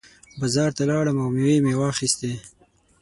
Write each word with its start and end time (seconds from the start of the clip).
بازار 0.39 0.69
ته 0.77 0.83
لاړم 0.89 1.17
او 1.23 1.29
مېوې 1.33 1.55
مې 1.63 1.73
واخېستې. 1.79 2.31